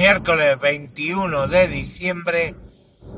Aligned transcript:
miércoles 0.00 0.58
21 0.58 1.46
de 1.48 1.68
diciembre 1.68 2.54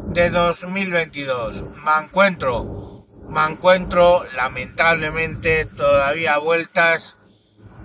de 0.09 0.31
2022. 0.31 1.63
Me 1.77 2.05
encuentro, 2.05 3.07
me 3.29 3.45
encuentro 3.45 4.25
lamentablemente 4.35 5.67
todavía 5.67 6.39
vueltas 6.39 7.19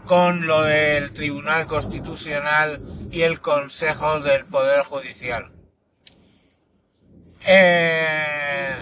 con 0.07 0.47
lo 0.47 0.63
del 0.63 1.13
Tribunal 1.13 1.67
Constitucional 1.67 2.81
y 3.11 3.21
el 3.21 3.39
Consejo 3.39 4.19
del 4.19 4.45
Poder 4.45 4.81
Judicial. 4.81 5.51
Eh, 7.45 8.77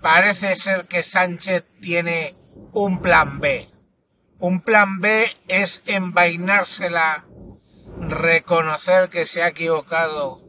parece 0.00 0.56
ser 0.56 0.86
que 0.86 1.02
Sánchez 1.02 1.66
tiene 1.82 2.34
un 2.72 3.02
plan 3.02 3.40
B. 3.40 3.68
Un 4.38 4.62
plan 4.62 5.00
B 5.00 5.26
es 5.48 5.82
envainársela, 5.84 7.26
reconocer 8.10 9.08
que 9.08 9.26
se 9.26 9.42
ha 9.42 9.48
equivocado 9.48 10.40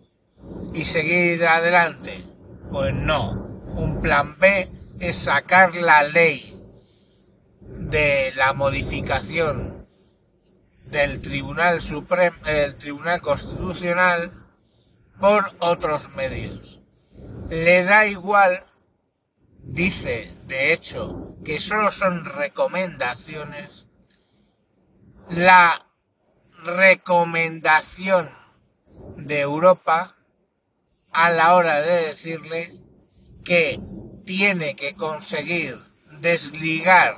y 0.74 0.86
seguir 0.86 1.46
adelante. 1.46 2.24
Pues 2.72 2.94
no. 2.94 3.50
Un 3.76 4.02
plan 4.02 4.38
B 4.38 4.70
es 5.00 5.18
sacar 5.18 5.76
la 5.76 6.04
ley 6.04 6.58
de 7.62 8.34
la 8.36 8.54
modificación 8.54 9.88
del 10.86 11.20
Tribunal 11.22 11.82
Supremo, 11.82 12.36
el 12.46 12.76
Tribunal 12.76 13.22
Constitucional 13.22 14.32
por 15.20 15.52
otros 15.60 16.10
medios. 16.16 16.82
Le 17.50 17.84
da 17.84 18.06
igual, 18.06 18.66
dice 19.64 20.34
de 20.48 20.74
hecho, 20.74 21.36
que 21.46 21.60
solo 21.60 21.92
son 21.92 22.26
recomendaciones, 22.26 23.86
la 25.30 25.86
recomendación 26.64 28.30
de 29.18 29.40
Europa 29.40 30.16
a 31.12 31.30
la 31.30 31.56
hora 31.56 31.82
de 31.82 32.08
decirle 32.08 32.72
que 33.44 33.80
tiene 34.26 34.76
que 34.76 34.96
conseguir 34.96 35.80
desligar 36.20 37.18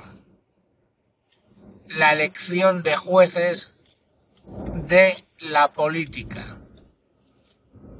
la 1.88 2.12
elección 2.12 2.82
de 2.82 2.96
jueces 2.96 3.72
de 4.74 5.24
la 5.38 5.72
política 5.72 6.58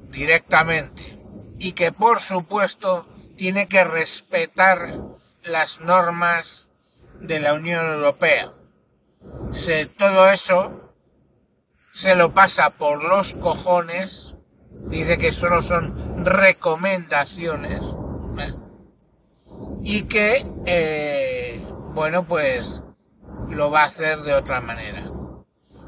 directamente 0.09 1.19
y 1.59 1.73
que 1.73 1.91
por 1.91 2.21
supuesto 2.21 3.07
tiene 3.35 3.67
que 3.67 3.83
respetar 3.83 4.99
las 5.43 5.79
normas 5.81 6.67
de 7.19 7.39
la 7.39 7.53
Unión 7.53 7.85
Europea. 7.85 8.51
Todo 9.97 10.29
eso 10.29 10.84
se 11.95 12.13
lo 12.13 12.33
pasa 12.33 12.71
por 12.71 13.01
los 13.01 13.33
cojones, 13.35 14.35
dice 14.89 15.17
que 15.17 15.31
solo 15.31 15.61
son 15.61 16.25
recomendaciones 16.25 17.81
¿eh? 18.37 18.53
y 19.81 20.01
que, 20.01 20.45
eh, 20.65 21.65
bueno, 21.93 22.27
pues 22.27 22.83
lo 23.49 23.71
va 23.71 23.83
a 23.83 23.85
hacer 23.85 24.23
de 24.23 24.33
otra 24.33 24.59
manera. 24.59 25.09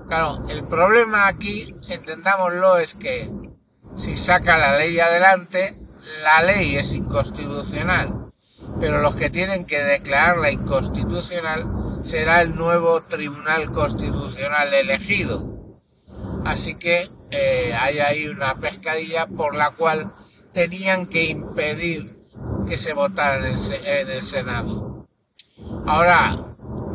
Claro, 0.08 0.45
el 0.47 0.63
problema 0.63 1.28
aquí, 1.28 1.75
entendámoslo, 1.89 2.78
es 2.78 2.95
que 2.95 3.30
si 3.97 4.16
saca 4.16 4.58
la 4.58 4.78
ley 4.78 4.97
adelante, 5.02 5.78
la 6.23 6.41
ley 6.41 6.78
es 6.78 6.94
inconstitucional. 6.94 8.31
Pero 8.80 9.02
los 9.02 9.16
que 9.16 9.30
tienen 9.30 9.66
que 9.66 9.83
declararla 9.83 10.52
inconstitucional 10.52 12.00
será 12.03 12.41
el 12.41 12.55
nuevo 12.55 13.03
Tribunal 13.03 13.72
Constitucional 13.72 14.73
elegido. 14.73 15.56
Así 16.48 16.76
que 16.76 17.09
eh, 17.30 17.76
hay 17.78 18.00
ahí 18.00 18.28
una 18.28 18.56
pescadilla 18.56 19.28
por 19.28 19.53
la 19.53 19.72
cual 19.72 20.14
tenían 20.53 21.08
que 21.08 21.26
impedir 21.26 22.22
que 22.66 22.78
se 22.78 22.94
votara 22.94 23.36
en 23.36 23.53
el, 23.53 23.86
en 23.86 24.09
el 24.09 24.23
Senado. 24.23 25.06
Ahora, 25.86 26.38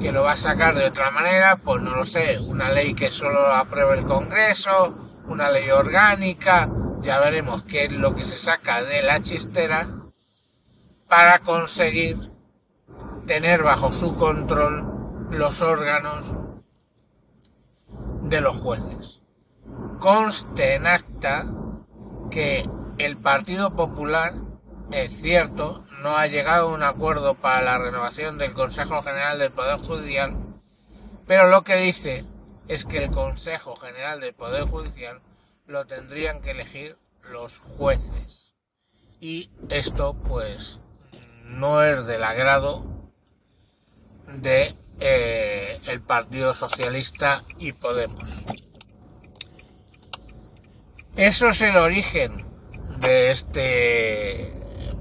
que 0.01 0.11
lo 0.11 0.23
va 0.23 0.33
a 0.33 0.37
sacar 0.39 0.75
de 0.75 0.87
otra 0.87 1.11
manera, 1.11 1.57
pues 1.57 1.83
no 1.83 1.95
lo 1.95 2.07
sé, 2.07 2.41
una 2.41 2.71
ley 2.71 2.95
que 2.95 3.11
solo 3.11 3.47
apruebe 3.47 3.99
el 3.99 4.07
Congreso, 4.07 4.97
una 5.27 5.51
ley 5.51 5.69
orgánica, 5.69 6.71
ya 7.03 7.21
veremos 7.21 7.62
qué 7.65 7.85
es 7.85 7.93
lo 7.93 8.15
que 8.15 8.25
se 8.25 8.39
saca 8.39 8.83
de 8.83 9.03
la 9.03 9.21
chistera 9.21 9.87
para 11.09 11.41
conseguir 11.41 12.33
tener 13.27 13.62
bajo 13.62 13.93
su 13.93 14.17
control 14.17 15.29
los 15.31 15.61
órganos 15.61 16.35
de 18.23 18.41
los 18.41 18.57
jueces. 18.57 19.22
Conste 20.03 20.75
en 20.75 20.89
acta 20.89 21.47
que 22.29 22.69
el 22.99 23.17
Partido 23.17 23.77
Popular, 23.77 24.35
es 24.91 25.13
cierto, 25.13 25.87
no 26.03 26.17
ha 26.17 26.27
llegado 26.27 26.71
a 26.71 26.75
un 26.75 26.83
acuerdo 26.83 27.35
para 27.35 27.63
la 27.63 27.79
renovación 27.79 28.37
del 28.37 28.53
Consejo 28.53 29.01
General 29.05 29.39
del 29.39 29.53
Poder 29.53 29.79
Judicial, 29.79 30.35
pero 31.29 31.47
lo 31.47 31.62
que 31.62 31.77
dice 31.77 32.25
es 32.67 32.85
que 32.85 33.05
el 33.05 33.12
Consejo 33.12 33.77
General 33.77 34.19
del 34.19 34.35
Poder 34.35 34.65
Judicial 34.65 35.21
lo 35.69 35.87
tendrían 35.87 36.41
que 36.41 36.51
elegir 36.51 36.97
los 37.31 37.59
jueces. 37.59 38.57
Y 39.21 39.51
esto 39.69 40.15
pues 40.15 40.81
no 41.45 41.81
es 41.81 42.07
del 42.07 42.25
agrado 42.25 42.85
de 44.27 44.75
eh, 44.99 45.81
el 45.87 46.01
Partido 46.01 46.55
Socialista 46.55 47.45
y 47.61 47.71
Podemos. 47.71 48.29
Eso 51.22 51.50
es 51.50 51.60
el 51.60 51.77
origen 51.77 52.44
de 52.99 53.31
este 53.31 54.53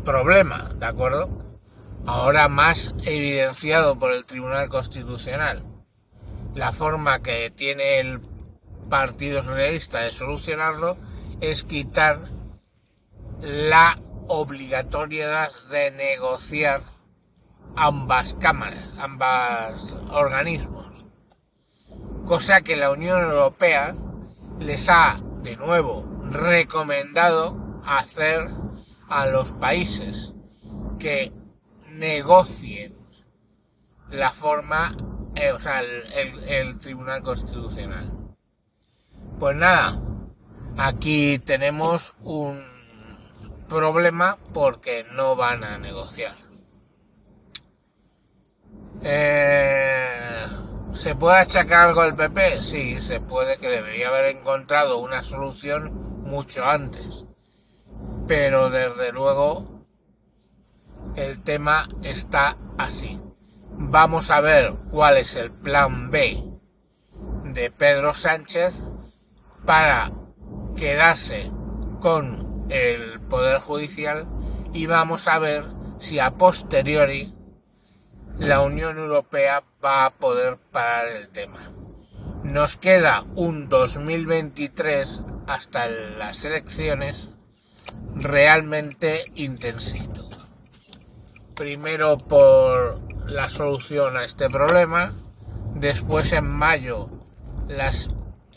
problema, 0.06 0.70
¿de 0.76 0.86
acuerdo? 0.86 1.58
Ahora 2.06 2.48
más 2.48 2.94
evidenciado 3.06 3.98
por 3.98 4.12
el 4.12 4.28
Tribunal 4.28 4.70
Constitucional. 4.70 5.64
La 6.54 6.74
forma 6.74 7.24
que 7.24 7.50
tiene 7.50 8.00
el 8.00 8.22
Partido 8.88 9.42
Socialista 9.42 10.02
de 10.02 10.12
solucionarlo 10.12 10.96
es 11.40 11.64
quitar 11.64 12.20
la 13.42 13.98
obligatoriedad 14.28 15.50
de 15.72 15.90
negociar 15.90 16.82
ambas 17.76 18.36
cámaras, 18.36 18.86
ambos 19.00 19.98
organismos. 20.12 20.86
Cosa 22.28 22.62
que 22.62 22.76
la 22.76 22.92
Unión 22.92 23.24
Europea 23.24 23.96
les 24.60 24.88
ha 24.88 25.20
de 25.44 25.58
nuevo 25.58 26.06
recomendado 26.30 27.82
hacer 27.86 28.50
a 29.08 29.26
los 29.26 29.52
países 29.54 30.34
que 31.00 31.34
negocien 31.90 32.96
la 34.10 34.32
forma, 34.32 34.96
eh, 35.36 35.52
o 35.52 35.60
sea, 35.60 35.82
el 35.82 36.80
Tribunal 36.80 37.24
Constitucional. 37.24 38.12
Pues 39.40 39.56
nada, 39.56 40.00
aquí 40.78 41.40
tenemos 41.40 42.14
un 42.22 42.64
problema 43.68 44.38
porque 44.54 45.06
no 45.14 45.36
van 45.36 45.64
a 45.64 45.78
negociar. 45.78 46.36
Eh, 49.02 50.46
¿Se 51.02 51.16
puede 51.16 51.40
achacar 51.40 51.88
algo 51.88 52.02
al 52.02 52.16
PP? 52.16 52.62
Sí, 52.62 53.02
se 53.02 53.20
puede 53.20 53.58
que 53.58 53.68
debería 53.68 54.10
haber 54.10 54.38
encontrado 54.38 55.00
una 55.00 55.24
solución 55.24 56.22
mucho 56.22 56.64
antes. 56.64 57.26
Pero 58.28 58.70
desde 58.70 59.12
luego 59.12 59.88
el 61.16 61.42
tema 61.42 61.90
está 62.04 62.56
así. 62.78 63.20
Vamos 63.72 64.30
a 64.30 64.42
ver 64.42 64.76
cuál 64.92 65.18
es 65.18 65.36
el 65.36 65.52
plan 65.52 66.12
B 66.12 66.44
de 67.46 67.72
Pedro 67.72 68.14
Sánchez 68.14 68.76
para 69.66 70.12
quedarse 70.76 71.52
con 72.00 72.68
el 72.70 73.20
Poder 73.22 73.58
Judicial 73.60 74.28
y 74.72 74.86
vamos 74.86 75.28
a 75.28 75.40
ver 75.40 75.66
si 75.98 76.20
a 76.20 76.30
posteriori 76.38 77.34
la 78.42 78.62
Unión 78.62 78.98
Europea 78.98 79.64
va 79.86 80.06
a 80.06 80.10
poder 80.10 80.58
parar 80.72 81.08
el 81.10 81.30
tema. 81.30 81.72
Nos 82.44 82.76
queda 82.76 83.24
un 83.36 83.70
2023 83.70 85.22
hasta 85.46 85.88
las 85.88 86.44
elecciones 86.44 87.30
realmente 88.16 89.26
intensito. 89.36 90.28
Primero 91.56 92.18
por 92.18 93.00
la 93.28 93.48
solución 93.48 94.18
a 94.18 94.24
este 94.24 94.50
problema, 94.50 95.14
después 95.76 96.34
en 96.34 96.48
mayo 96.48 97.12
las 97.68 98.08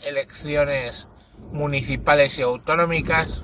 elecciones 0.03 1.07
municipales 1.51 2.39
y 2.39 2.41
autonómicas 2.41 3.43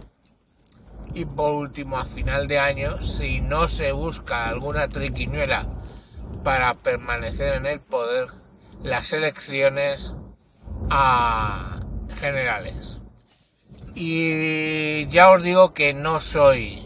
y 1.13 1.25
por 1.25 1.53
último 1.53 1.99
a 1.99 2.05
final 2.05 2.47
de 2.47 2.57
año 2.57 2.99
si 2.99 3.41
no 3.41 3.67
se 3.69 3.91
busca 3.91 4.49
alguna 4.49 4.87
triquiñuela 4.89 5.67
para 6.43 6.73
permanecer 6.75 7.55
en 7.55 7.65
el 7.65 7.79
poder 7.79 8.27
las 8.83 9.13
elecciones 9.13 10.15
a 10.89 11.79
generales 12.19 12.99
Y 13.93 15.07
ya 15.07 15.31
os 15.31 15.43
digo 15.43 15.73
que 15.73 15.93
no 15.93 16.21
soy, 16.21 16.81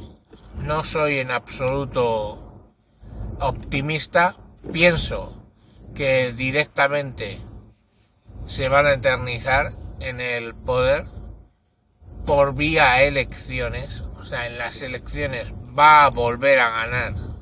no 0.59 0.83
soy 0.83 1.19
en 1.19 1.31
absoluto 1.31 2.69
optimista. 3.39 4.37
Pienso 4.71 5.35
que 5.93 6.33
directamente 6.33 7.39
se 8.47 8.69
van 8.69 8.87
a 8.87 8.93
eternizar 8.93 9.73
en 9.99 10.19
el 10.19 10.55
poder 10.55 11.05
por 12.25 12.55
vía 12.55 13.01
elecciones. 13.03 14.01
O 14.17 14.23
sea, 14.23 14.47
en 14.47 14.57
las 14.57 14.81
elecciones 14.81 15.53
va 15.77 16.05
a 16.05 16.09
volver 16.09 16.59
a 16.59 16.69
ganar 16.69 17.34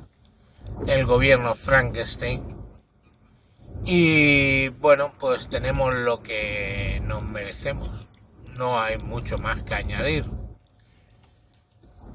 el 0.88 1.06
gobierno 1.06 1.56
Frankenstein. 1.56 2.56
Y 3.85 4.69
bueno, 4.69 5.13
pues 5.19 5.50
tenemos 5.50 5.94
lo 5.94 6.21
que 6.24 7.01
nos 7.03 7.24
merecemos. 7.24 7.89
No 8.57 8.80
hay 8.80 8.97
mucho 8.97 9.38
más 9.38 9.63
que 9.63 9.75
añadir. 9.75 10.30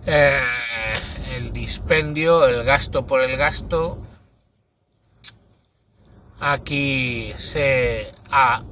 Eh, 0.06 0.42
el 1.36 1.52
dispendio, 1.52 2.46
el 2.46 2.64
gasto 2.64 3.06
por 3.06 3.20
el 3.20 3.36
gasto, 3.36 4.02
aquí 6.40 7.34
se 7.36 8.12
ha, 8.30 8.64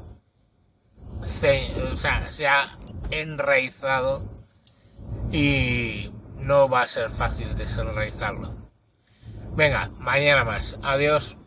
se 1.23 2.47
ha 2.47 2.79
enraizado 3.11 4.23
y 5.31 6.13
no 6.39 6.69
va 6.69 6.83
a 6.83 6.89
ser 6.89 7.11
fácil 7.11 7.55
desenraizarlo. 7.57 8.66
Venga, 9.57 9.91
mañana 9.99 10.45
más. 10.45 10.77
Adiós. 10.83 11.39